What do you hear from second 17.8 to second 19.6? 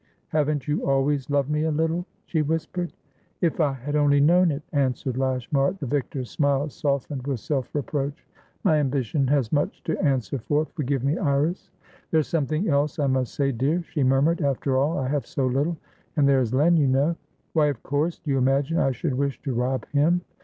course. Do you imagine I should wish to